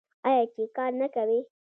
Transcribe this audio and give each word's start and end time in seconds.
آیا 0.29 0.43
چې 0.53 0.63
کار 0.75 0.91
نه 0.99 1.07
کوي؟ 1.15 1.39